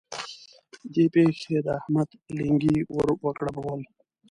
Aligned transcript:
دې 0.93 1.05
پېښې 1.13 1.57
د 1.65 1.67
احمد 1.79 2.09
لېنګي 2.37 2.77
ور 2.95 3.09
وګړبول. 3.23 3.81